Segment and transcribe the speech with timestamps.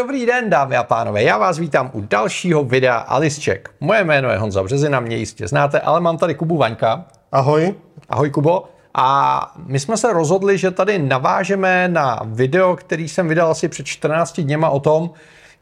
[0.00, 3.68] Dobrý den, dámy a pánové, já vás vítám u dalšího videa Alice Check.
[3.80, 7.04] Moje jméno je Honza Březina, mě jistě znáte, ale mám tady Kubu Vaňka.
[7.32, 7.74] Ahoj.
[8.08, 8.64] Ahoj Kubo.
[8.94, 13.86] A my jsme se rozhodli, že tady navážeme na video, který jsem vydal asi před
[13.86, 15.10] 14 dněma o tom,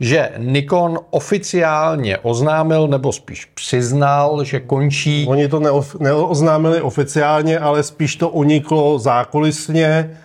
[0.00, 5.26] že Nikon oficiálně oznámil, nebo spíš přiznal, že končí...
[5.28, 10.18] Oni to neof- neoznámili oficiálně, ale spíš to uniklo zákulisně,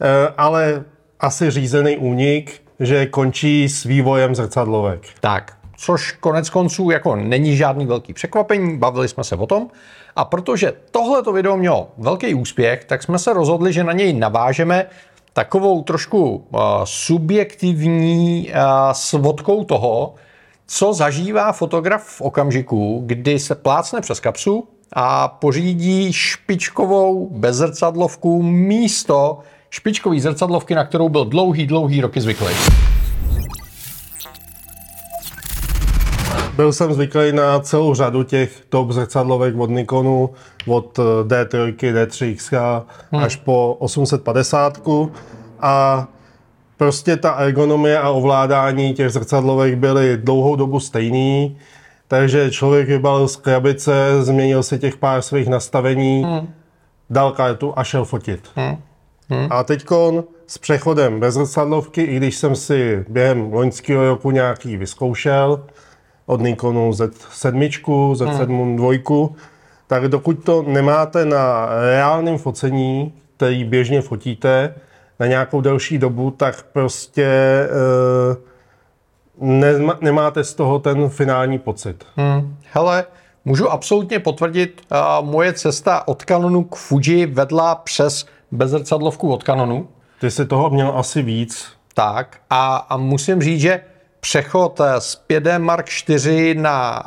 [0.00, 0.84] eh, ale
[1.20, 5.02] asi řízený únik, že končí s vývojem zrcadlovek.
[5.20, 9.68] Tak, což konec konců jako není žádný velký překvapení, bavili jsme se o tom.
[10.16, 14.86] A protože tohleto video mělo velký úspěch, tak jsme se rozhodli, že na něj navážeme
[15.32, 18.60] takovou trošku uh, subjektivní uh,
[18.92, 20.14] svodkou toho,
[20.66, 29.38] co zažívá fotograf v okamžiku, kdy se plácne přes kapsu a pořídí špičkovou bezzrcadlovku místo
[29.70, 32.54] špičkový zrcadlovky, na kterou byl dlouhý, dlouhý roky zvyklý.
[36.56, 40.30] Byl jsem zvyklý na celou řadu těch top zrcadlovek od Nikonu,
[40.66, 43.22] od D3, D3X hmm.
[43.24, 44.80] až po 850
[45.60, 46.06] a
[46.76, 51.58] prostě ta ergonomie a ovládání těch zrcadlovek byly dlouhou dobu stejný,
[52.08, 56.48] takže člověk vybalil z krabice, změnil si těch pár svých nastavení, hmm.
[57.10, 58.48] dal kartu a šel fotit.
[58.54, 58.76] Hmm.
[59.28, 59.46] Hmm.
[59.50, 59.86] A teď
[60.46, 65.64] s přechodem bez zrcadlovky, i když jsem si během loňského roku nějaký vyzkoušel,
[66.26, 67.68] od Nikonu Z7,
[68.12, 69.28] Z7 II,
[69.86, 74.74] tak dokud to nemáte na reálném focení, který běžně fotíte,
[75.20, 78.36] na nějakou delší dobu, tak prostě e,
[79.40, 82.04] nema, nemáte z toho ten finální pocit.
[82.16, 82.56] Hmm.
[82.72, 83.04] Hele,
[83.44, 89.88] můžu absolutně potvrdit, uh, moje cesta od Canonu k Fuji vedla přes bezrcadlovku od Canonu.
[90.20, 91.66] Ty jsi toho měl asi víc.
[91.94, 93.80] Tak a, a musím říct, že
[94.20, 97.02] přechod eh, z 5D Mark IV na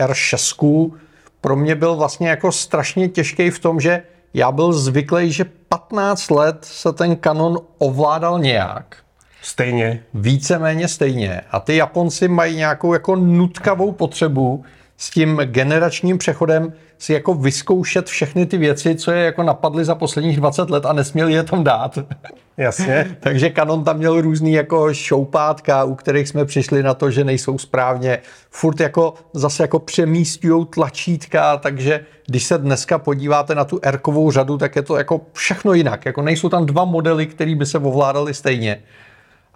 [0.00, 0.92] uh, R6
[1.40, 4.02] pro mě byl vlastně jako strašně těžký v tom, že
[4.34, 8.96] já byl zvyklý, že 15 let se ten kanon ovládal nějak.
[9.42, 10.02] Stejně.
[10.14, 11.40] Víceméně stejně.
[11.50, 14.64] A ty Japonci mají nějakou jako nutkavou potřebu
[14.96, 19.94] s tím generačním přechodem si jako vyzkoušet všechny ty věci, co je jako napadly za
[19.94, 21.98] posledních 20 let a nesměli je tam dát.
[22.56, 23.16] Jasně.
[23.20, 27.58] Takže Canon tam měl různý jako šoupátka, u kterých jsme přišli na to, že nejsou
[27.58, 28.18] správně.
[28.50, 34.58] Furt jako zase jako přemístujou tlačítka, takže když se dneska podíváte na tu r řadu,
[34.58, 36.06] tak je to jako všechno jinak.
[36.06, 38.82] Jako nejsou tam dva modely, které by se ovládaly stejně.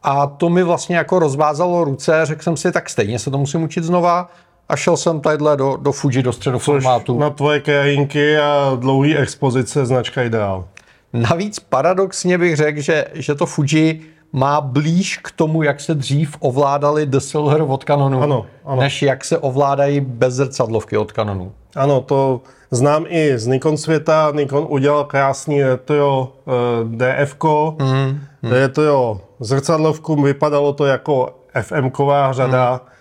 [0.03, 3.63] A to mi vlastně jako rozvázalo ruce, řekl jsem si, tak stejně se to musím
[3.63, 4.31] učit znova
[4.69, 7.19] a šel jsem tadyhle do, do Fuji, do středoformátu.
[7.19, 10.65] Na tvoje krajinky a dlouhý expozice značka Ideál.
[11.13, 14.01] Navíc paradoxně bych řekl, že, že to Fuji
[14.33, 18.81] má blíž k tomu, jak se dřív ovládali DSLR od Canonu, ano, ano.
[18.81, 21.53] než jak se ovládají bezzrcadlovky od Canonu.
[21.77, 22.41] Ano, to
[22.71, 24.33] znám i z Nikon světa.
[24.35, 27.37] Nikon udělal krásný retro eh, DF,
[27.81, 28.53] mm, mm.
[28.53, 32.81] retro zrcadlovku, vypadalo to jako FM-ková řada.
[32.85, 32.96] Mm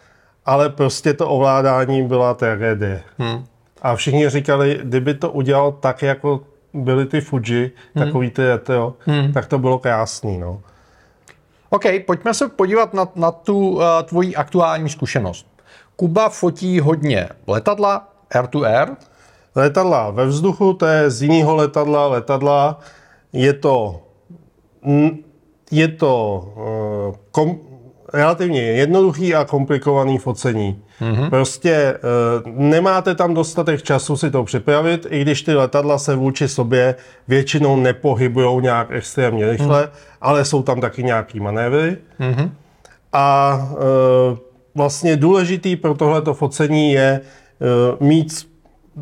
[0.46, 3.04] ale prostě to ovládání byla tragédie.
[3.18, 3.46] Hmm.
[3.82, 6.42] A všichni říkali, kdyby to udělal tak, jako
[6.74, 8.06] byly ty Fuji, hmm.
[8.06, 9.34] takový ty retro, hmm.
[9.34, 10.38] tak to bylo krásný.
[10.38, 10.62] No.
[11.70, 15.48] OK, pojďme se podívat na, na tu uh, tvoji aktuální zkušenost.
[15.96, 18.88] Kuba fotí hodně letadla, air-to-air.
[19.56, 22.80] Letadla ve vzduchu, to je z jiného letadla, letadla.
[23.34, 24.02] Je to,
[25.72, 27.60] je to uh, kom,
[28.14, 30.84] relativně jednoduchý a komplikovaný focení.
[31.02, 31.30] Mm-hmm.
[31.30, 31.98] Prostě e,
[32.46, 36.96] nemáte tam dostatek času si to připravit, i když ty letadla se vůči sobě
[37.28, 39.90] většinou nepohybují nějak extrémně rychle, mm.
[40.22, 41.98] ale jsou tam taky nějaký manévry.
[42.20, 42.50] Mm-hmm.
[43.14, 44.38] A e,
[44.76, 47.22] vlastně důležitý pro tohleto focení je e,
[48.00, 48.48] mít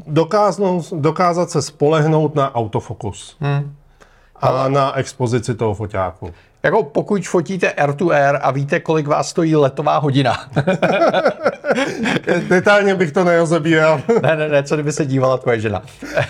[0.08, 3.38] dokáznout, dokázat se spolehnout na autofokus.
[3.40, 3.76] Mm.
[4.44, 6.34] A na expozici toho foťáku.
[6.64, 10.38] Jako pokud fotíte air to air a víte, kolik vás stojí letová hodina.
[12.50, 14.02] Detailně bych to nerozebíral.
[14.22, 15.82] ne, ne, ne, co kdyby se dívala tvoje žena.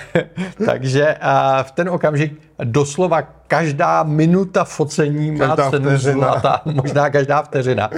[0.65, 6.13] Takže a v ten okamžik doslova každá minuta focení má každá cenu vteřina.
[6.13, 7.89] zlata, možná každá vteřina.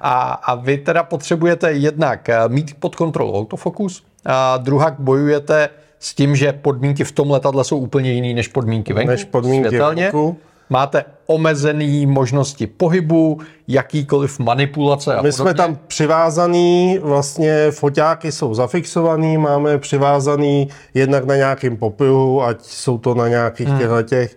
[0.00, 5.68] A, a vy teda potřebujete jednak mít pod kontrolou autofokus, a druhak bojujete
[6.00, 9.10] s tím, že podmínky v tom letadle jsou úplně jiný než podmínky venku.
[9.10, 10.02] Než podmínky světelně.
[10.02, 10.36] venku
[10.70, 19.38] máte omezený možnosti pohybu, jakýkoliv manipulace a My jsme tam přivázaný, vlastně foťáky jsou zafixovaný,
[19.38, 24.04] máme přivázaný jednak na nějakým popruhu, ať jsou to na nějakých hmm.
[24.04, 24.36] těch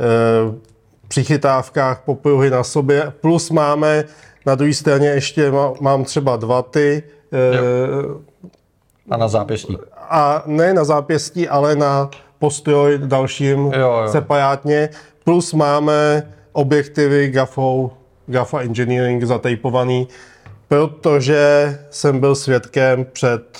[0.00, 0.66] e,
[1.08, 4.04] přichytávkách popruhy na sobě, plus máme
[4.46, 7.58] na druhé straně ještě má- mám třeba dva ty, eh,
[9.10, 9.76] A na zápěstí.
[9.96, 13.72] a ne na zápěstí, ale na postroj dalším Jo,
[14.02, 14.08] jo.
[14.08, 14.88] separátně.
[15.24, 17.90] Plus máme objektivy GAFou,
[18.26, 20.08] GAFA Engineering zatejpovaný,
[20.68, 23.58] protože jsem byl svědkem před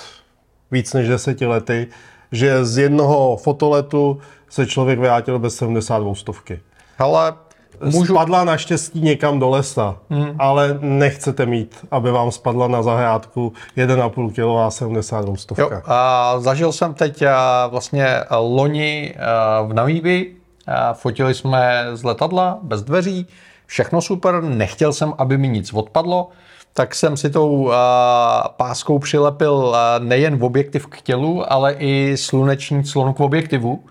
[0.71, 1.87] víc než deseti lety,
[2.31, 6.59] že z jednoho fotoletu se člověk vrátil bez 72 stovky.
[6.97, 7.33] Hele,
[7.83, 8.13] můžu...
[8.13, 10.35] Spadla naštěstí někam do lesa, hmm.
[10.39, 15.63] ale nechcete mít, aby vám spadla na zahrádku 1,5 kg 72 stovka.
[15.63, 18.07] Jo, a zažil jsem teď a, vlastně
[18.39, 20.37] loni a, v Namíbii.
[20.67, 23.27] A Fotili jsme z letadla, bez dveří,
[23.65, 26.29] všechno super, nechtěl jsem, aby mi nic odpadlo,
[26.73, 32.83] tak jsem si tou a, páskou přilepil a, nejen objektiv k tělu, ale i sluneční
[32.83, 33.83] clonu k objektivu.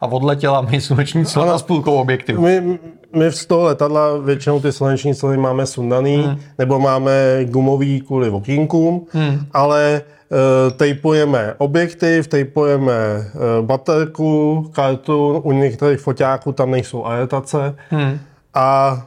[0.00, 2.42] A odletěla mi sluneční clona s půlkou objektivu.
[2.42, 2.78] My,
[3.16, 6.36] my z toho letadla většinou ty sluneční clony máme sundaný, hmm.
[6.58, 9.46] nebo máme gumový kvůli okýnkům, hmm.
[9.52, 13.26] ale e, tejpujeme objektiv, tejpujeme e,
[13.62, 18.18] baterku, kartu, u některých foťáků tam nejsou aretace hmm.
[18.54, 19.02] a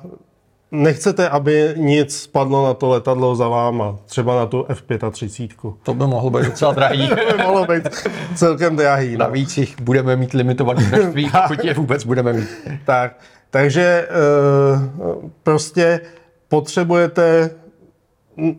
[0.71, 5.74] nechcete, aby nic spadlo na to letadlo za váma, třeba na tu F-35.
[5.83, 7.10] To by mohlo být docela drahý.
[7.10, 7.83] To by mohlo být
[8.36, 9.12] celkem drahý.
[9.12, 9.18] No.
[9.19, 12.50] Navíc jich budeme mít limitované množství, pokud je vůbec budeme mít.
[12.86, 13.19] Tak,
[13.50, 14.07] takže
[15.12, 16.01] uh, prostě
[16.48, 17.50] potřebujete,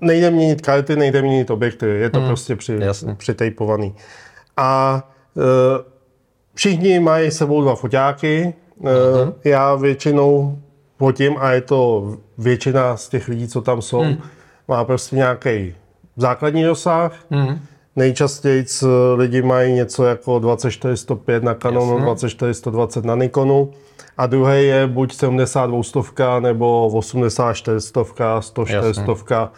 [0.00, 2.78] nejde měnit karty, nejde měnit objekty, je to hmm, prostě při,
[3.16, 3.94] přitejpovaný.
[4.56, 5.02] A
[5.34, 5.42] uh,
[6.54, 8.88] všichni mají s sebou dva foťáky, uh,
[9.24, 9.32] Mhm.
[9.44, 10.58] já většinou
[11.00, 14.16] fotím a je to většina z těch lidí, co tam jsou, Hmm.
[14.68, 15.74] má prostě nějaký
[16.16, 17.58] základní rozsah, Mhm.
[17.96, 18.64] Nejčastěji
[19.14, 22.04] lidi mají něco jako 2405 na Canonu, Jasně.
[22.04, 23.70] 2420 na Nikonu
[24.18, 29.52] a druhý je buď 72 stovka nebo 84 stovka, 104 stovka.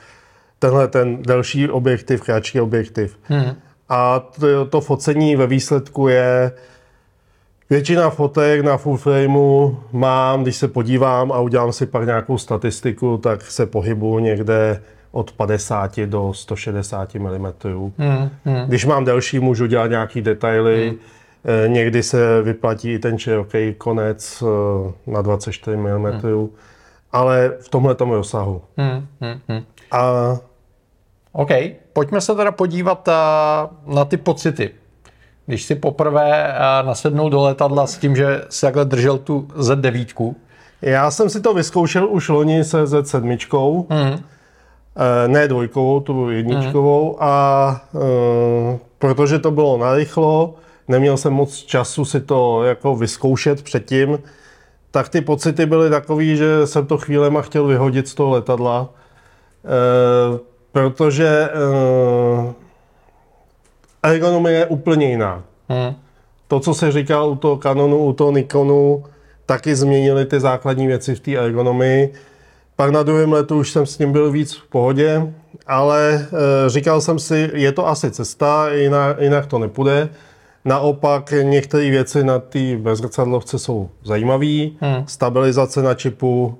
[0.58, 3.18] Tenhle ten delší objektiv, kratší objektiv.
[3.22, 3.56] Hmm.
[3.88, 6.52] A to, to focení ve výsledku je
[7.72, 13.19] Většina fotek na full frameu mám, když se podívám a udělám si pak nějakou statistiku,
[13.19, 17.28] tak se pohybuju někde od 50 do 160 mm.
[17.98, 18.30] Hmm.
[18.44, 18.66] Hmm.
[18.66, 20.94] Když mám delší, můžu dělat nějaký detaily.
[21.44, 26.48] Eh, Někdy se vyplatí i ten široký konec eh, na 24 mm,
[27.12, 28.62] ale v tomhle rozsahu.
[28.76, 29.06] Hmm.
[29.20, 29.40] Hmm.
[29.48, 29.62] Hmm.
[29.90, 30.12] A
[31.32, 31.50] OK,
[31.92, 34.81] pojďme se teda podívat a, na ty pocity.
[35.46, 40.34] Když si poprvé a, nasednul do letadla s tím, že si takhle držel tu Z9,
[40.82, 44.22] já jsem si to vyzkoušel už loni se Z7, hmm.
[44.96, 47.22] Eh, ne dvojkovou, tu jedničkovou.
[47.22, 50.54] A eh, protože to bylo narychlo,
[50.88, 54.18] neměl jsem moc času si to jako vyzkoušet předtím,
[54.90, 58.88] tak ty pocity byly takový, že jsem to chvílema chtěl vyhodit z toho letadla,
[59.64, 60.38] eh,
[60.72, 62.52] protože eh,
[64.02, 65.43] ergonomie je úplně jiná.
[65.69, 65.94] Hmm.
[66.49, 69.04] To, co se říkal u toho Canonu, u toho Nikonu,
[69.46, 72.12] taky změnili ty základní věci v té ergonomii.
[72.76, 75.32] Pak na druhém letu už jsem s tím byl víc v pohodě,
[75.66, 80.08] ale e, říkal jsem si, je to asi cesta, jinak, jinak to nepůjde.
[80.64, 84.69] Naopak některé věci na té bezrcadlovce jsou zajímavé.
[84.81, 85.06] Hmm.
[85.06, 86.58] Stabilizace na čipu,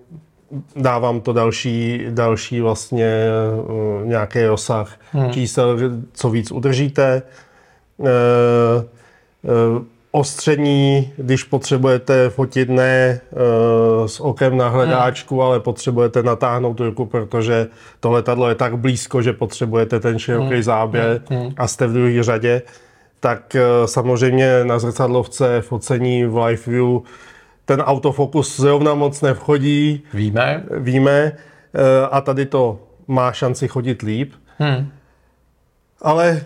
[0.77, 3.31] dávám to další, další vlastně e,
[4.07, 4.99] nějaký rozsah
[5.31, 5.79] čísel,
[6.13, 7.03] co víc udržíte.
[7.13, 7.23] E,
[8.09, 13.21] e, ostření, když potřebujete fotit ne e,
[14.09, 17.67] s okem na hledáčku, ale potřebujete natáhnout ruku, protože
[18.01, 21.23] to letadlo je tak blízko, že potřebujete ten široký záběr
[21.57, 22.63] a jste v druhé řadě,
[23.21, 27.01] tak e, samozřejmě na zrcadlovce focení v live view
[27.77, 30.65] ten autofokus zrovna moc nevchodí, Víme?
[30.79, 34.33] víme, e, a tady to má šanci chodit líp.
[34.59, 34.89] Hmm.
[36.03, 36.45] Ale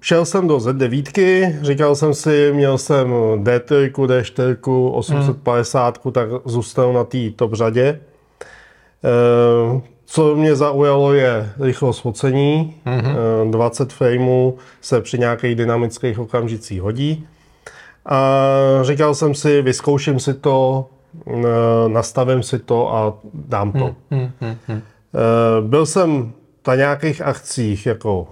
[0.00, 3.08] šel jsem do Z9, říkal jsem si, měl jsem
[3.42, 8.00] D3, D4, 850, tak zůstanu na té top řadě.
[9.04, 13.50] Eh, Co mě zaujalo je rychlost focení, mm-hmm.
[13.50, 17.26] 20 frameů se při nějakých dynamických okamžicích hodí.
[18.06, 18.38] A
[18.82, 20.86] říkal jsem si, vyzkouším si to,
[21.26, 21.32] eh,
[21.88, 23.94] nastavím si to a dám to.
[24.10, 24.30] Hmm.
[24.40, 24.56] Hmm.
[24.68, 24.82] Hmm.
[25.14, 26.32] Eh, Byl jsem
[26.66, 28.28] na nějakých akcích, jako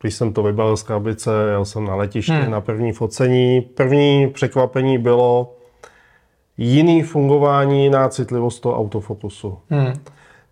[0.00, 2.50] když jsem to vybal z krabice, jel jsem na letiště hmm.
[2.50, 3.60] na první focení.
[3.60, 5.52] První překvapení bylo
[6.58, 9.58] jiný fungování na citlivost toho autofokusu.
[9.70, 9.92] Hmm.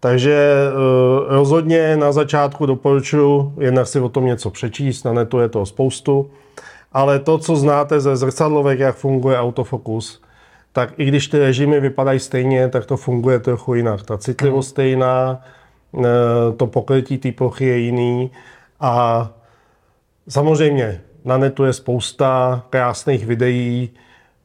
[0.00, 5.48] Takže eh, rozhodně na začátku doporučuji jednak si o tom něco přečíst, na netu je
[5.48, 6.30] toho spoustu,
[6.92, 10.22] ale to, co znáte ze zrcadlovek, jak funguje autofokus,
[10.72, 14.02] tak i když ty režimy vypadají stejně, tak to funguje trochu jinak.
[14.02, 15.40] Ta citlivost stejná,
[15.98, 16.02] eh,
[16.56, 18.30] to pokrytí té plochy je jiný
[18.80, 19.30] a
[20.28, 23.90] samozřejmě na netu je spousta krásných videí,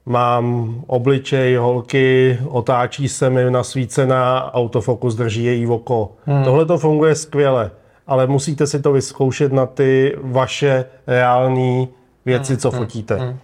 [0.06, 6.12] mám obličej holky, otáčí se mi nasvícená, autofokus drží její oko.
[6.26, 6.44] Hmm.
[6.44, 7.72] Tohle to funguje skvěle,
[8.08, 11.90] ale musíte si to vyzkoušet na ty vaše reální
[12.26, 13.16] věci, co fotíte.
[13.16, 13.40] Hmm.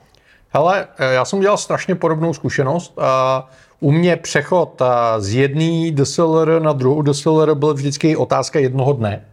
[0.50, 2.94] Hele, eh, já jsem dělal strašně podobnou zkušenost.
[2.98, 8.94] A u mě přechod eh, z jedné DSLR na druhou DSLR byl vždycky otázka jednoho
[8.94, 9.26] dne.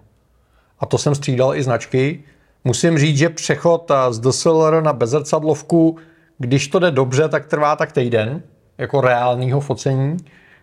[0.81, 2.25] A to jsem střídal i značky.
[2.65, 5.97] Musím říct, že přechod eh, z DSLR na bezrcadlovku,
[6.39, 8.43] když to jde dobře, tak trvá tak týden,
[8.79, 10.17] jako reálního focení.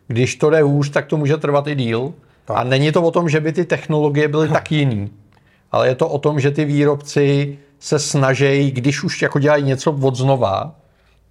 [0.08, 2.14] Když to jde hůř, tak to může trvat i díl.
[2.46, 2.58] Tak.
[2.58, 5.10] A není to o tom, že by ty technologie byly tak jiný,
[5.72, 9.92] ale je to o tom, že ty výrobci se snaží, když už jako dělají něco
[10.02, 10.76] od znova,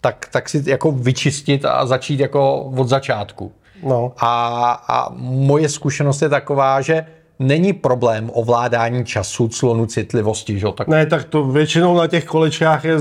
[0.00, 3.52] tak, tak si jako vyčistit a začít jako od začátku.
[3.82, 4.12] No.
[4.18, 7.06] A, a moje zkušenost je taková, že
[7.38, 10.58] není problém ovládání času, clonu, citlivosti.
[10.58, 10.66] Že?
[10.76, 10.88] Tak...
[10.88, 12.96] Ne, tak to většinou na těch kolečkách je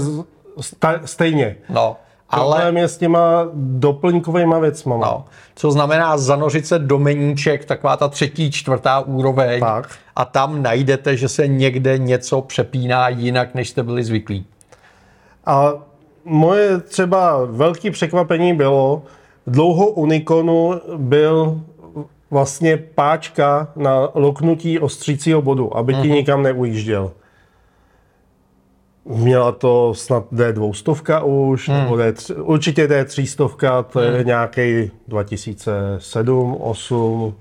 [1.05, 1.55] stejně.
[1.69, 1.97] No,
[2.31, 2.55] ale...
[2.55, 4.93] Problém je s těma doplňkovými věcmi.
[4.97, 9.89] No, co znamená zanořit se do meníček, taková ta třetí, čtvrtá úroveň tak.
[10.15, 14.45] a tam najdete, že se někde něco přepíná jinak, než jste byli zvyklí.
[15.45, 15.73] A
[16.25, 19.01] moje třeba velké překvapení bylo,
[19.47, 21.61] dlouho u Nikonu byl
[22.31, 26.13] vlastně páčka na loknutí ostřícího bodu, aby ti uh-huh.
[26.13, 27.11] nikam neujížděl.
[29.05, 31.77] Měla to snad D200 už, hmm.
[31.77, 34.27] nebo D3, určitě D300, to je hmm.
[34.27, 37.35] nějaký 2007, 8.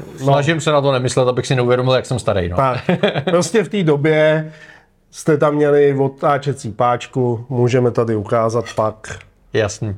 [0.00, 0.24] No.
[0.24, 2.48] Snažím se na to nemyslet, abych si neuvědomil, jak jsem starý.
[2.48, 2.56] No.
[2.56, 2.90] Tak,
[3.24, 4.52] prostě v té době
[5.10, 9.18] jste tam měli otáčecí páčku, můžeme tady ukázat pak.
[9.52, 9.96] Jasný.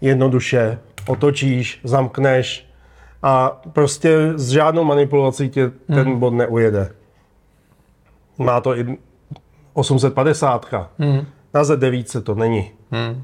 [0.00, 2.66] Jednoduše otočíš, zamkneš
[3.22, 6.18] a prostě s žádnou manipulací tě ten hmm.
[6.18, 6.92] bod neujede.
[8.38, 8.98] Má to i
[9.72, 10.66] 850.
[10.98, 11.26] Hmm.
[11.54, 12.70] Na Z9 to není.
[12.90, 13.22] Hmm.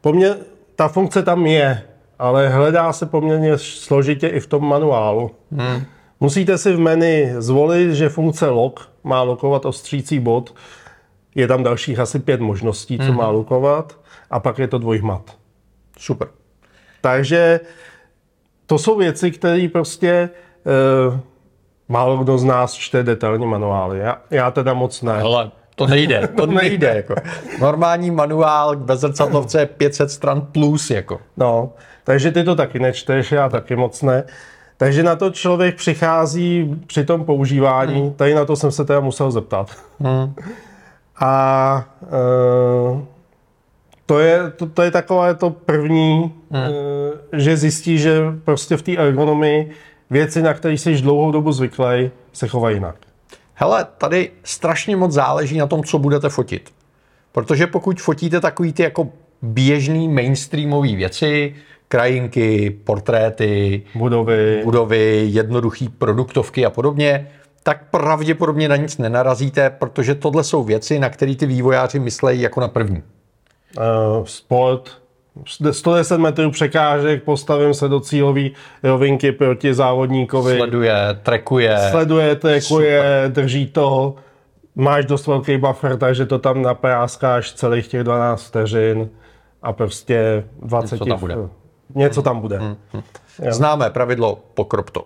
[0.00, 0.34] Po mně
[0.76, 1.82] ta funkce tam je,
[2.18, 5.30] ale hledá se poměrně složitě i v tom manuálu.
[5.52, 5.84] Hmm.
[6.20, 10.54] Musíte si v menu zvolit, že funkce lock má lokovat ostřící bod.
[11.34, 13.16] Je tam dalších asi pět možností, co hmm.
[13.16, 13.98] má lokovat.
[14.30, 15.36] A pak je to dvojhmat.
[15.98, 16.28] Super.
[17.00, 17.60] Takže
[18.66, 20.30] to jsou věci, které prostě e,
[21.88, 23.98] málo kdo z nás čte detailní manuály.
[23.98, 25.18] Já, já teda moc ne.
[25.18, 26.92] Hele, to nejde, to nejde.
[26.96, 27.14] Jako.
[27.60, 30.90] Normální manuál k bezrcadlovce je 500 stran plus.
[30.90, 31.20] Jako.
[31.36, 31.72] No,
[32.04, 34.24] takže ty to taky nečteš, já taky moc ne.
[34.76, 38.12] Takže na to člověk přichází při tom používání, hmm.
[38.12, 39.76] tady na to jsem se teda musel zeptat.
[40.00, 40.34] Hmm.
[41.20, 43.00] A uh,
[44.06, 46.62] to je, to, to je takové to první, hmm.
[46.62, 49.70] uh, že zjistí, že prostě v té ergonomii
[50.10, 52.96] věci, na které jsi dlouhou dobu zvyklý, se chovají jinak.
[53.62, 56.70] Hele, tady strašně moc záleží na tom, co budete fotit.
[57.32, 59.08] Protože pokud fotíte takový ty jako
[59.42, 61.54] běžný mainstreamové věci,
[61.88, 64.60] krajinky, portréty, budovy.
[64.64, 67.30] budovy, jednoduché produktovky a podobně,
[67.62, 72.60] tak pravděpodobně na nic nenarazíte, protože tohle jsou věci, na které ty vývojáři myslejí jako
[72.60, 73.02] na první.
[73.76, 74.99] Uh, sport,
[75.46, 78.48] 110 metrů překážek, postavím se do cílové
[78.82, 80.56] rovinky proti závodníkovi.
[80.56, 81.78] Sleduje, trekuje.
[81.90, 83.32] Sleduje, trekuje, Super.
[83.32, 84.14] drží to.
[84.74, 89.08] Máš dost velký buffer, takže to tam napráskáš celých těch 12 vteřin
[89.62, 90.94] a prostě 20...
[90.94, 91.36] Něco tam bude.
[91.94, 92.58] Něco tam bude.
[92.58, 93.02] Hmm, hmm.
[93.50, 95.04] Známe pravidlo pokrop to.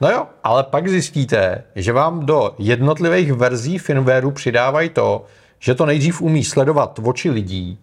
[0.00, 5.24] No jo, ale pak zjistíte, že vám do jednotlivých verzí firmwareu přidávají to,
[5.58, 7.78] že to nejdřív umí sledovat oči lidí,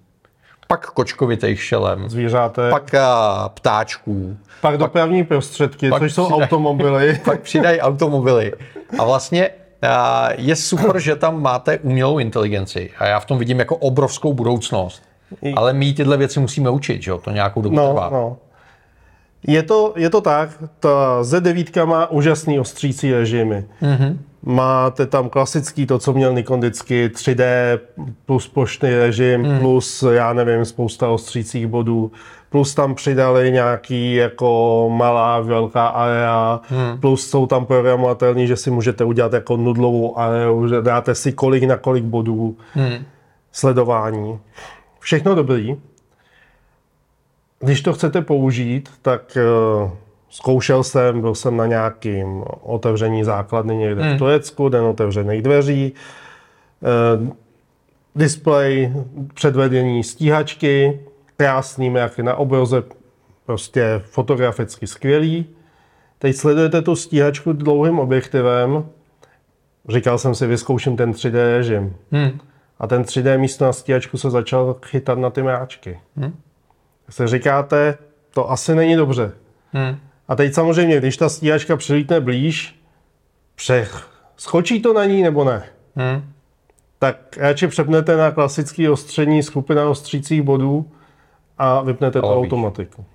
[0.73, 7.19] pak kočkovitých šelem, zvířátek, pak a, ptáčků, pak dopravní prostředky, pak což jsou přidaj, automobily.
[7.25, 8.53] pak přidají automobily.
[8.99, 9.49] A vlastně
[9.81, 14.33] a, je super, že tam máte umělou inteligenci a já v tom vidím jako obrovskou
[14.33, 15.03] budoucnost.
[15.55, 17.17] Ale my tyhle věci musíme učit, že jo?
[17.17, 18.09] To nějakou dobu no, trvá.
[18.09, 18.37] No.
[19.47, 23.65] Je to, je to tak, ta Z9 má úžasný ostřící režimy.
[23.81, 24.17] Mm-hmm.
[24.45, 27.79] Máte tam klasický, to, co měl Nikon vždycky, 3D
[28.25, 29.59] plus plošný režim, mm.
[29.59, 32.11] plus, já nevím, spousta ostřících bodů,
[32.49, 36.99] plus tam přidali nějaký jako malá, velká area, mm.
[36.99, 41.63] plus jsou tam programovatelní, že si můžete udělat jako nudlovou areu, že dáte si kolik
[41.63, 43.05] na kolik bodů, mm.
[43.51, 44.39] sledování.
[44.99, 45.77] Všechno dobrý.
[47.63, 49.37] Když to chcete použít, tak
[49.83, 49.91] uh,
[50.29, 54.15] zkoušel jsem, byl jsem na nějakým otevření základny někde hmm.
[54.15, 55.93] v Turecku, den otevřených dveří,
[57.21, 57.27] uh,
[58.15, 58.93] display,
[59.33, 60.99] předvedení stíhačky,
[61.37, 62.83] krásným, jak je na obraze,
[63.45, 65.45] prostě fotograficky skvělý.
[66.19, 68.85] Teď sledujete tu stíhačku dlouhým objektivem.
[69.89, 71.95] Říkal jsem si, vyzkouším ten 3D režim.
[72.11, 72.39] Hmm.
[72.79, 75.99] A ten 3D místo na stíhačku se začal chytat na ty mráčky.
[76.17, 76.33] Hmm.
[77.09, 77.97] Se říkáte,
[78.33, 79.31] to asi není dobře.
[79.73, 79.97] Hmm.
[80.27, 82.79] A teď samozřejmě, když ta stíhačka přilítne blíž,
[83.55, 84.07] přech,
[84.37, 85.63] skočí to na ní nebo ne?
[85.95, 86.33] Hmm.
[86.99, 90.91] Tak radši přepnete na klasické ostření skupina ostřících bodů
[91.57, 92.45] a vypnete tu Ale víš.
[92.45, 93.05] automatiku.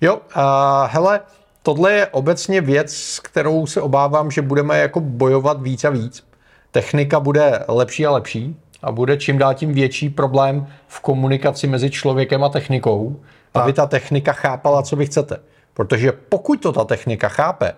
[0.00, 1.20] Jo, a hele,
[1.62, 6.26] tohle je obecně věc, s kterou se obávám, že budeme jako bojovat víc a víc.
[6.70, 11.90] Technika bude lepší a lepší a bude čím dál tím větší problém v komunikaci mezi
[11.90, 13.20] člověkem a technikou,
[13.54, 15.36] aby ta technika chápala, co vy chcete.
[15.74, 17.72] Protože pokud to ta technika chápe,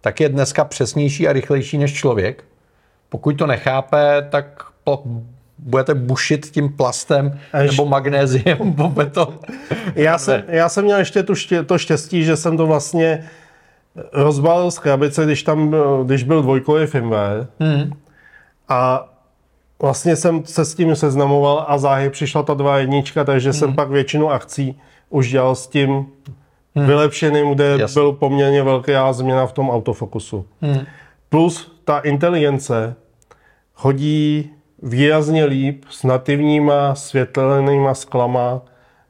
[0.00, 2.44] tak je dneska přesnější a rychlejší než člověk.
[3.08, 5.02] Pokud to nechápe, tak po,
[5.58, 9.38] budete bušit tím plastem Až- nebo magnéziem po beton.
[9.94, 13.24] Já jsem, já jsem měl ještě tu ště, to štěstí, že jsem to vlastně
[14.12, 17.46] rozbalil z krabice, když tam byl- když byl dvojkový firmware.
[17.60, 17.92] Hmm.
[18.68, 19.08] A
[19.82, 23.90] vlastně jsem se s tím seznamoval a záhy přišla ta dva jednička, takže jsem pak
[23.90, 24.80] většinu akcí
[25.10, 26.06] už dělal s tím
[26.86, 28.00] vylepšeným, kde Jasně.
[28.00, 30.46] byl poměrně velká změna v tom autofokusu.
[31.28, 32.94] Plus ta inteligence
[33.74, 34.50] chodí
[34.82, 38.62] výrazně líp s nativníma světlenýma sklama,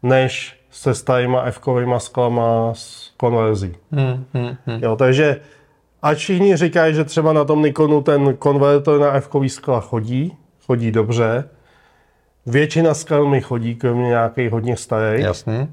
[0.02, 1.60] než se starýma f
[1.98, 3.76] sklama s konverzí.
[3.92, 4.82] Hmm, hmm, hmm.
[4.82, 5.40] Jo, takže
[6.02, 10.36] ať všichni říkají, že třeba na tom Nikonu ten konvertor na f skla chodí,
[10.68, 11.48] chodí dobře,
[12.46, 15.68] většina skal mi chodí, kromě nějakých hodně starých, Jasný.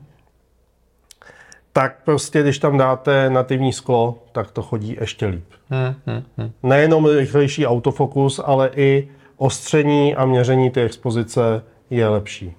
[1.74, 5.46] tak prostě když tam dáte nativní sklo, tak to chodí ještě líp.
[5.70, 6.52] Hmm, hmm, hmm.
[6.64, 12.56] Nejenom rychlejší autofokus, ale i ostření a měření té expozice je lepší.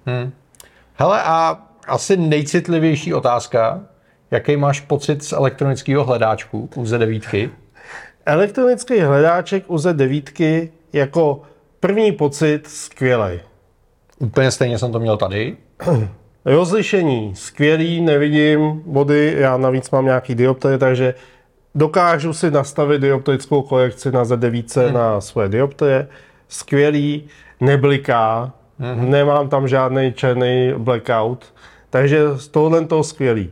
[0.93, 3.81] Hele, a asi nejcitlivější otázka.
[4.31, 7.49] Jaký máš pocit z elektronického hledáčku u Z9?
[8.25, 11.41] Elektronický hledáček u Z9 jako
[11.79, 13.39] první pocit skvělej.
[14.19, 15.57] Úplně stejně jsem to měl tady.
[16.45, 21.13] Rozlišení skvělý, nevidím body, já navíc mám nějaký dioptry, takže
[21.75, 24.93] dokážu si nastavit dioptrickou korekci na Z9 hmm.
[24.93, 26.05] na svoje dioptry.
[26.47, 27.27] Skvělý,
[27.59, 29.11] nebliká, hmm.
[29.11, 31.53] nemám tam žádný černý blackout,
[31.89, 33.49] takže z tohohle toho skvělý.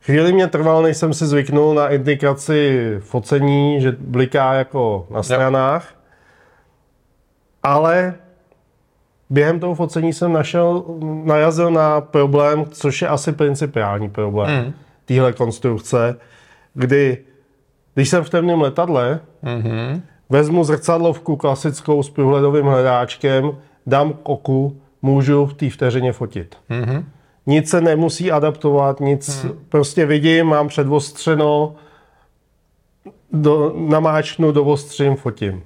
[0.00, 5.97] Chvíli mě trvalo, než jsem si zvyknul na indikaci focení, že bliká jako na stranách,
[7.62, 8.14] ale
[9.30, 10.84] během toho focení jsem našel,
[11.24, 14.72] narazil na problém, což je asi principiální problém mm.
[15.04, 16.16] téhle konstrukce,
[16.74, 17.18] kdy,
[17.94, 20.00] když jsem v temném letadle, mm-hmm.
[20.30, 23.50] vezmu zrcadlovku klasickou s průhledovým hledáčkem,
[23.86, 26.56] dám k oku, můžu v té vteřině fotit.
[26.70, 27.04] Mm-hmm.
[27.46, 29.50] Nic se nemusí adaptovat, nic, mm.
[29.68, 31.74] prostě vidím, mám předvostřeno,
[33.32, 35.62] do, namáčknu, dovostřím, fotím.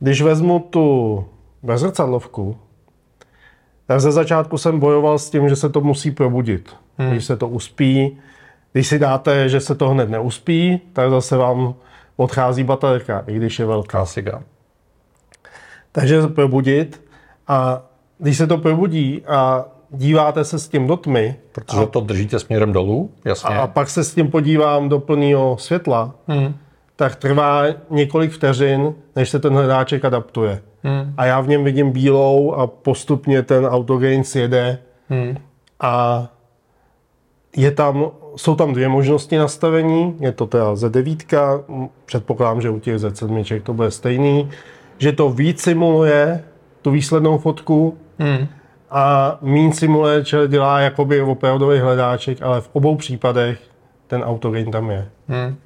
[0.00, 1.24] Když vezmu tu
[1.62, 2.56] bezrcadlovku,
[3.86, 6.76] tak ze začátku jsem bojoval s tím, že se to musí probudit.
[6.98, 7.10] Hmm.
[7.10, 8.18] Když se to uspí,
[8.72, 11.74] když si dáte, že se to hned neuspí, tak zase vám
[12.16, 13.98] odchází baterka, i když je velká.
[13.98, 14.42] Klasika.
[15.92, 17.02] Takže probudit
[17.48, 17.82] a
[18.18, 22.72] když se to probudí a díváte se s tím do tmy Protože to držíte směrem
[22.72, 23.56] dolů, jasně.
[23.56, 26.54] a pak se s tím podívám do plného světla, Hmm.
[27.00, 30.60] Tak trvá několik vteřin, než se ten hledáček adaptuje.
[30.82, 31.14] Hmm.
[31.16, 35.36] A já v něm vidím bílou a postupně ten autogain sjede Hmm.
[35.80, 36.26] a
[37.56, 42.78] je tam, jsou tam dvě možnosti nastavení, je to teda Z9, m, předpokládám, že u
[42.78, 44.50] těch Z7 to bude stejný,
[44.98, 46.44] že to víc simuluje
[46.82, 48.46] tu výslednou fotku Hmm.
[48.90, 53.58] a mín simuluje, že dělá jakoby opravdový hledáček, ale v obou případech
[54.06, 55.08] ten autogain tam je.
[55.28, 55.56] Hmm.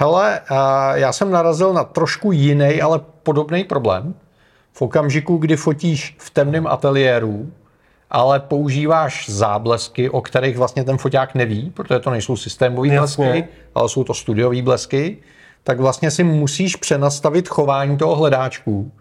[0.00, 0.40] Hele,
[0.94, 4.14] já jsem narazil na trošku jiný, ale podobný problém.
[4.72, 7.52] V okamžiku, kdy fotíš v temném ateliéru,
[8.10, 13.88] ale používáš záblesky, o kterých vlastně ten foťák neví, protože to nejsou systémové blesky, ale
[13.88, 15.18] jsou to studiové blesky,
[15.64, 18.92] tak vlastně si musíš přenastavit chování toho hledáčku,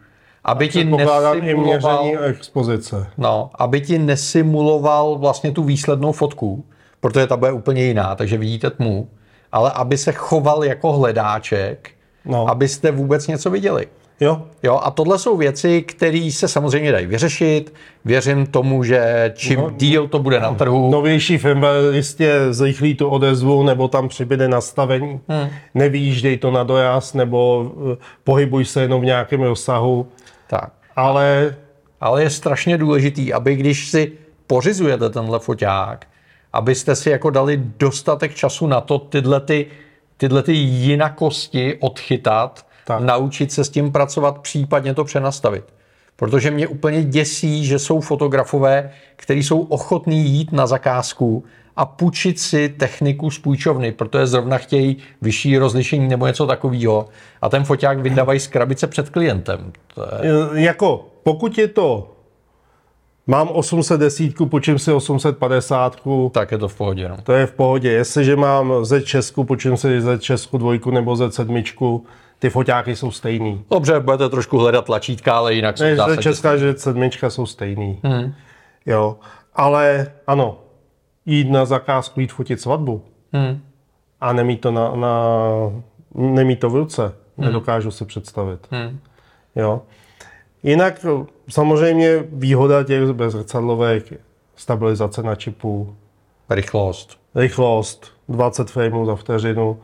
[0.43, 3.07] aby ti nesimuloval, expozice.
[3.17, 6.65] no, aby ti nesimuloval vlastně tu výslednou fotku,
[6.99, 9.09] protože ta bude úplně jiná, takže vidíte tmu,
[9.51, 11.91] ale aby se choval jako hledáček,
[12.25, 12.49] No.
[12.49, 13.87] abyste vůbec něco viděli.
[14.19, 17.73] Jo, Jo, a tohle jsou věci, které se samozřejmě dají vyřešit.
[18.05, 23.07] Věřím tomu, že čím no, díl to bude na trhu, novější firmware jistě zrychlí tu
[23.09, 25.19] odezvu, nebo tam přibude nastavení.
[25.27, 25.49] Hmm.
[25.73, 30.07] Nevyjíždej to na dojazd, nebo eh, pohybuj se jenom v nějakém rozsahu.
[30.47, 30.71] tak.
[30.95, 31.55] Ale
[32.01, 34.11] Ale je strašně důležitý, aby když si
[34.47, 36.05] pořizujete tenhle foťák,
[36.53, 39.67] abyste si jako dali dostatek času na to tyhle, ty,
[40.17, 43.01] tyhle ty jinakosti odchytat, tak.
[43.01, 45.63] naučit se s tím pracovat, případně to přenastavit.
[46.15, 51.43] Protože mě úplně děsí, že jsou fotografové, kteří jsou ochotní jít na zakázku
[51.75, 57.05] a půjčit si techniku z půjčovny, protože zrovna chtějí vyšší rozlišení nebo něco takového.
[57.41, 59.71] A ten foťák vydávají z krabice před klientem.
[59.95, 60.63] To je...
[60.63, 62.16] Jako, pokud je to
[63.27, 66.01] Mám 810, počím si 850.
[66.31, 67.09] Tak je to v pohodě.
[67.09, 67.17] No.
[67.23, 67.91] To je v pohodě.
[67.91, 72.01] Jestliže mám Z6, počím si Z6 dvojku nebo Z7,
[72.39, 73.63] ty foťáky jsou stejný.
[73.71, 75.85] Dobře, budete trošku hledat tlačítka, ale jinak jsou
[76.15, 77.99] Z česká, že sedmička jsou stejný.
[78.03, 78.33] Hmm.
[78.85, 79.17] Jo,
[79.55, 80.59] ale ano,
[81.25, 83.01] jít na zakázku, jít fotit svatbu
[83.33, 83.61] hmm.
[84.21, 85.11] a nemít to, na, na,
[86.15, 87.03] nemít to v ruce,
[87.37, 87.47] hmm.
[87.47, 88.67] nedokážu si představit.
[88.71, 88.99] Hmm.
[89.55, 89.81] Jo.
[90.63, 91.05] Jinak
[91.49, 94.13] samozřejmě výhoda těch bezrcadlovek,
[94.55, 95.95] stabilizace na čipu.
[96.49, 97.17] Rychlost.
[97.35, 99.79] Rychlost, 20 frameů za vteřinu.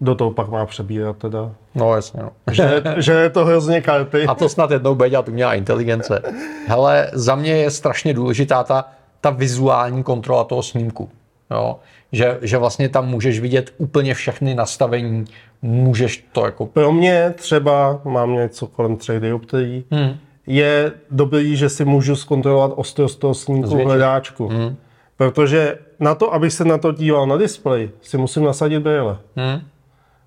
[0.00, 1.52] Do toho pak má přebírat teda.
[1.74, 2.30] No jasně, no.
[2.50, 4.26] Že, že je to hrozně karty.
[4.26, 6.22] A to snad jednou bude dělat umělá inteligence.
[6.66, 8.84] Hele, za mě je strašně důležitá ta,
[9.20, 11.10] ta vizuální kontrola toho snímku.
[11.50, 11.78] Jo?
[12.12, 15.24] Že, že vlastně tam můžeš vidět úplně všechny nastavení,
[15.62, 16.66] můžeš to jako...
[16.66, 20.16] Pro mě třeba, mám něco kolem 3 dioptrií, hmm.
[20.46, 24.48] je dobrý, že si můžu zkontrolovat ostrost toho snímku v hledáčku.
[24.48, 24.76] Hmm.
[25.16, 29.18] Protože na to, abych se na to díval na displej, si musím nasadit brýle.
[29.36, 29.60] Hmm.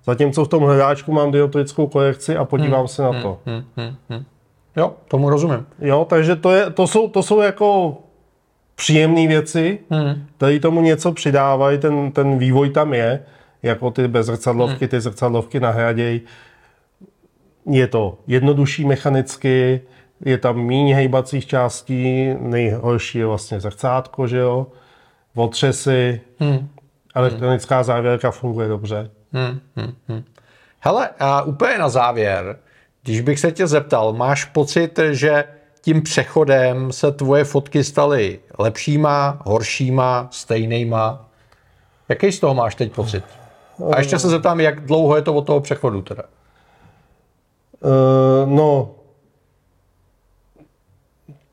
[0.04, 2.88] Zatímco v tom hledáčku mám dioptrickou korekci a podívám hmm.
[2.88, 3.38] se na to.
[3.46, 3.64] Hmm.
[3.76, 3.96] Hmm.
[4.08, 4.24] Hmm.
[4.76, 5.66] Jo, tomu rozumím.
[5.78, 7.96] Jo, takže to, je, to, jsou, to jsou jako
[8.74, 10.26] příjemné věci, hmm.
[10.36, 13.22] které tomu něco přidávají, ten, ten vývoj tam je,
[13.62, 14.88] jako ty bezrcadlovky, hmm.
[14.88, 16.20] ty zrcadlovky nahradějí.
[17.70, 19.80] Je to jednodušší mechanicky,
[20.24, 24.66] je tam méně hejbacích částí, nejhorší je vlastně zrcátko, že jo,
[25.34, 26.68] otřesy, hmm.
[27.14, 29.10] elektronická závěrka funguje dobře.
[29.32, 29.60] Hmm.
[29.76, 29.94] Hmm.
[30.08, 30.22] Hmm.
[30.80, 32.58] Hele, a úplně na závěr,
[33.02, 35.44] když bych se tě zeptal, máš pocit, že
[35.82, 41.28] tím přechodem se tvoje fotky staly lepšíma, horšíma, stejnýma?
[42.08, 43.24] Jaký z toho máš teď pocit?
[43.92, 46.22] A ještě se zeptám, jak dlouho je to od toho přechodu teda?
[47.80, 48.90] Uh, no,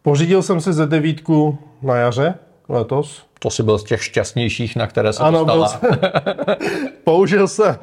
[0.02, 2.34] pořídil jsem si Z9 na jaře
[2.70, 3.26] letos.
[3.40, 5.68] To si byl z těch šťastnějších, na které se ano, dostala.
[5.68, 5.90] Jsem,
[7.04, 7.76] použil, jsem,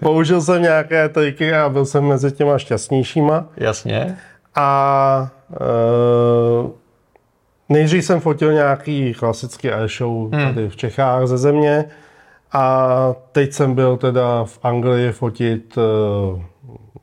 [0.00, 3.48] použil jsem nějaké triky a byl jsem mezi těma šťastnějšíma.
[3.56, 4.18] Jasně.
[4.58, 6.70] A uh,
[7.68, 10.54] nejdřív jsem fotil nějaký klasický airshow hmm.
[10.54, 11.84] tady v Čechách ze země
[12.52, 16.42] a teď jsem byl teda v Anglii fotit uh,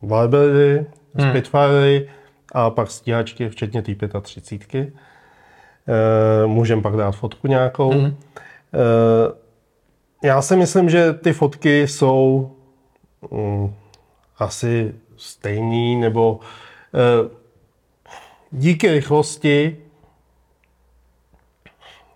[0.01, 1.29] Wildberry, hmm.
[1.29, 2.01] Spitfire
[2.51, 4.89] a pak stíhačky, včetně té 35.
[4.89, 7.91] Uh, můžem pak dát fotku nějakou.
[7.91, 8.03] Hmm.
[8.03, 8.11] Uh,
[10.23, 12.51] já si myslím, že ty fotky jsou
[13.29, 13.75] um,
[14.39, 17.44] asi stejný, nebo uh,
[18.51, 19.77] díky rychlosti,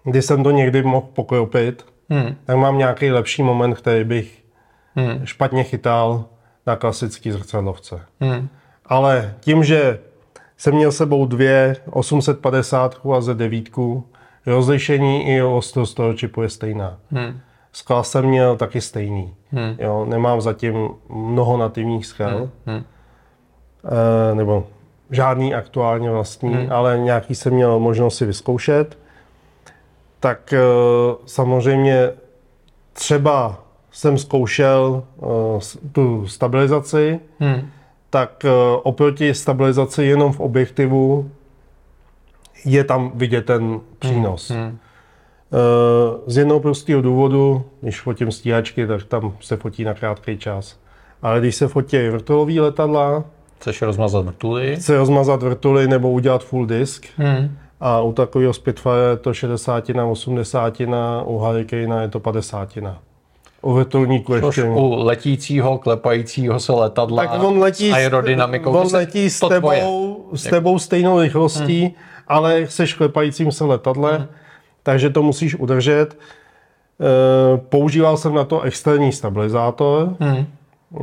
[0.04, 2.36] kdy jsem to někdy mohl pokropit, hmm.
[2.46, 4.44] tak mám nějaký lepší moment, který bych
[4.96, 5.26] hmm.
[5.26, 6.26] špatně chytal
[6.66, 8.02] na klasický zrcadlovce.
[8.20, 8.50] Hmm.
[8.86, 10.00] Ale tím, že
[10.58, 14.04] jsem měl sebou dvě 850 a Z9,
[14.46, 16.98] rozlišení i ostrost toho čipu je stejná.
[17.12, 17.40] Hmm.
[17.72, 19.34] Skla jsem měl taky stejný.
[19.52, 19.76] Hmm.
[19.80, 22.50] Jo, nemám zatím mnoho nativních skal.
[22.66, 22.84] Hmm.
[24.32, 24.68] E, nebo
[25.12, 26.68] žádný aktuálně vlastní, hmm.
[26.72, 28.98] ale nějaký jsem měl možnost si vyzkoušet.
[30.20, 30.60] Tak e,
[31.26, 32.12] samozřejmě
[32.94, 35.30] třeba jsem zkoušel uh,
[35.92, 37.70] tu stabilizaci, hmm.
[38.10, 38.52] tak uh,
[38.84, 41.32] oproti stabilizaci jenom v objektivu
[42.66, 44.50] je tam vidět ten přínos.
[44.50, 44.64] Hmm.
[44.64, 44.78] Hmm.
[46.28, 50.80] Z jednoho prostého důvodu, když fotím stíhačky, tak tam se fotí na krátký čas.
[51.22, 53.24] Ale když se fotí vrtulové letadla,
[53.60, 54.76] Chceš rozmazat vrtuly?
[54.76, 57.08] Chci rozmazat vrtuly nebo udělat full disk.
[57.18, 57.58] Hmm.
[57.80, 62.78] A u takového Spitfire je to 60 na 80, na, u Hurricane je to 50.
[63.62, 64.64] U vrtulníku ještě.
[64.64, 68.72] u letícího, klepajícího se letadla tak on letí, s aerodynamikou.
[68.72, 71.94] On letí s tebou, s tebou stejnou rychlostí, hmm.
[72.28, 74.28] ale seš klepajícím se letadle, hmm.
[74.84, 76.08] takže to musíš udržet.
[76.14, 80.16] E, používal jsem na to externí stabilizátor.
[80.20, 80.48] Hmm.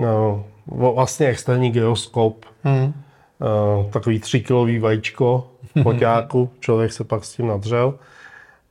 [0.01, 2.85] No, vlastně externí gyroskop, hmm.
[2.85, 5.47] uh, takový tříkilový vajíčko
[5.83, 7.95] poťáku, člověk se pak s tím nadřel.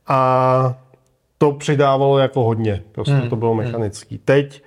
[0.06, 0.74] A
[1.38, 3.28] to přidávalo jako hodně, prostě hmm.
[3.28, 3.64] to bylo hmm.
[3.64, 4.18] mechanický.
[4.18, 4.62] Teď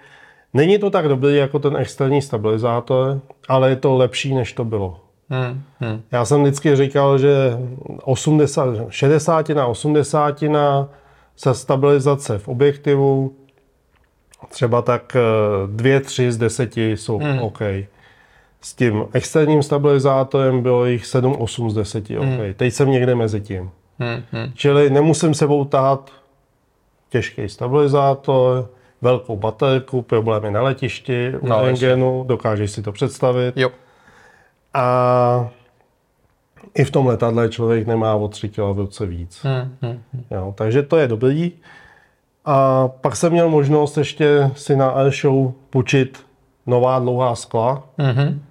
[0.54, 5.00] není to tak dobrý jako ten externí stabilizátor, ale je to lepší, než to bylo.
[5.30, 6.02] Hmm, hmm.
[6.12, 7.58] Já jsem vždycky říkal, že
[8.04, 10.89] 80, 60 na 80 na
[11.36, 13.34] se stabilizace v objektivu,
[14.47, 15.15] třeba tak
[15.75, 17.39] 2-3 z 10 jsou hmm.
[17.39, 17.62] OK.
[18.62, 22.25] S tím externím stabilizátorem bylo jich 7-8 z 10 OK.
[22.25, 22.54] Hmm.
[22.54, 23.71] Teď jsem někde mezi tím.
[23.99, 24.52] Hmm, hmm.
[24.54, 26.12] Čili nemusím sebou tahat
[27.10, 28.69] těžký stabilizátor,
[29.02, 33.58] velkou baterku, problémy na letišti, u No, rentgenu, dokážeš si to představit.
[33.58, 33.69] Jo.
[34.73, 35.49] A
[36.73, 39.39] i v tom letadle člověk nemá o 3 kg v ruce víc.
[39.43, 40.02] Hmm, hmm.
[40.32, 41.52] Jo, takže to je dobrý.
[42.52, 46.20] A pak jsem měl možnost ještě si na Airshow půjčit
[46.66, 47.84] nová dlouhá skla.
[47.98, 48.42] Mhm.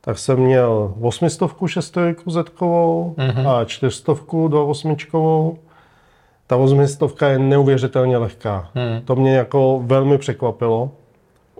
[0.00, 3.14] Tak jsem měl 800 šestoriku zetkovou
[3.46, 4.12] a 400
[4.48, 4.96] 28
[6.46, 8.70] Ta 800 je neuvěřitelně lehká.
[9.04, 10.90] To mě jako velmi překvapilo.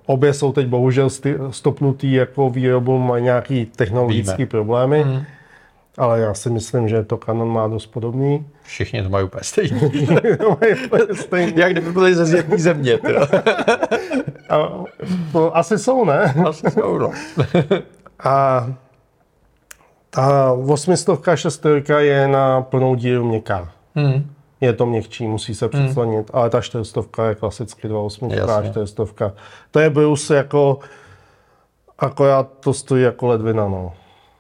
[0.07, 1.09] Obě jsou teď bohužel
[1.50, 5.05] stopnutý jako výrobu, mají nějaký technologické problémy.
[5.98, 8.46] Ale já si myslím, že to Canon má dost podobný.
[8.62, 9.81] Všichni to mají úplně stejný.
[11.12, 11.52] Stejný.
[11.57, 12.98] Jak kdyby byli ze zjevní země.
[14.48, 14.59] A
[15.33, 16.35] to asi jsou, ne?
[16.48, 17.12] Asi jsou, no.
[18.24, 18.66] A
[20.11, 23.72] ta 800 šestorka je na plnou díru měkká.
[23.94, 24.31] Hmm.
[24.61, 28.70] Je to měkčí, musí se předslanit, ale ta 400 je klasicky 2,8 a Jasně.
[28.70, 29.33] 400.
[29.70, 30.78] To je Bruce jako,
[31.98, 33.92] akorát to stojí jako ledvina, no.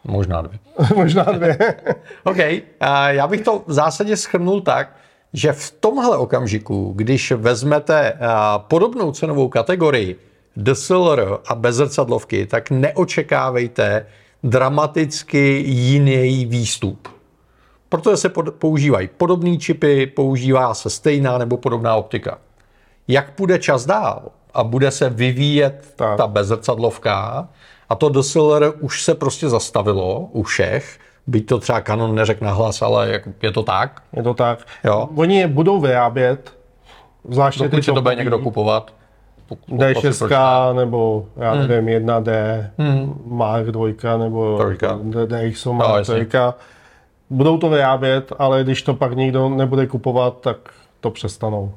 [0.04, 0.58] Možná dvě.
[0.96, 1.58] Možná dvě.
[2.24, 2.36] OK,
[3.06, 4.96] já bych to v zásadě schrnul tak,
[5.32, 8.18] že v tomhle okamžiku, když vezmete
[8.56, 10.16] podobnou cenovou kategorii
[10.56, 14.06] DSLR a bezrcadlovky, tak neočekávejte
[14.42, 17.08] dramaticky jiný výstup.
[17.88, 22.38] Protože se pod, používají podobné čipy, používá se stejná nebo podobná optika.
[23.08, 26.16] Jak půjde čas dál a bude se vyvíjet Tak.
[26.16, 27.48] ta bezrcadlovka
[27.92, 32.82] a to DSLR už se prostě zastavilo u všech, byť to třeba Canon neřekl nahlas,
[32.82, 34.58] ale jak- je to tak, Je to tak.
[34.84, 35.08] Jo.
[35.16, 36.52] Oni je budou vyrábět,
[37.28, 38.94] zvláště dokud ty to bude někdo kupovat.
[39.48, 42.70] pokud- D6 nebo já nevím, 1D,
[43.26, 44.98] Mark 2 nebo Trojka.
[45.26, 46.24] DXO No, Mark jasně.
[46.24, 46.38] 3.
[47.30, 50.56] Budou to vyrábět, ale když to pak nikdo nebude kupovat, tak
[51.00, 51.72] to přestanou.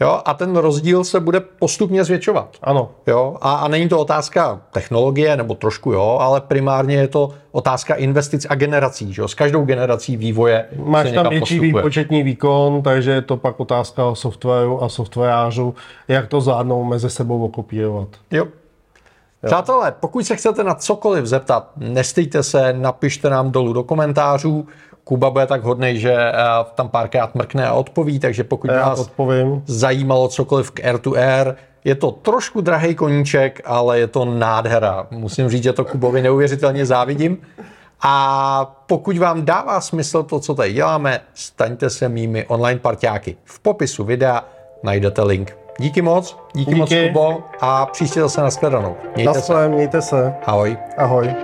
[0.00, 2.56] Jo, a ten rozdíl se bude postupně zvětšovat.
[2.62, 7.30] Ano, Jo, a, a není to otázka technologie, nebo trošku jo, ale primárně je to
[7.52, 9.12] otázka investic a generací.
[9.12, 9.28] Že jo?
[9.28, 14.14] S každou generací vývoje máš se tam větší výpočetní výkon, takže je to pak otázka
[14.14, 15.74] softwaru a softwarářů,
[16.08, 18.08] jak to zvládnou mezi sebou okopírovat.
[18.30, 18.46] Jo.
[19.46, 24.66] Přátelé, pokud se chcete na cokoliv zeptat, nestejte se, napište nám dolů do komentářů.
[25.06, 26.34] Kuba bude tak hodnej, že eh,
[26.74, 29.62] tam párkrát mrkne a odpoví, takže pokud Já vás odpovím.
[29.66, 35.06] zajímalo cokoliv k air to air, je to trošku drahý koníček, ale je to nádhera.
[35.10, 37.38] Musím říct, že to Kubovi neuvěřitelně závidím.
[38.02, 43.36] A pokud vám dává smysl to, co tady děláme, staňte se mými online parťáky.
[43.44, 44.44] V popisu videa
[44.82, 45.56] najdete link.
[45.78, 46.80] Díky moc, díky, díky.
[46.80, 46.90] moc.
[46.90, 48.96] Kubo a příště zase nashledanou.
[49.14, 49.38] Mějte se.
[49.38, 50.34] Naschle, mějte se.
[50.46, 50.76] Ahoj.
[50.96, 51.34] Ahoj.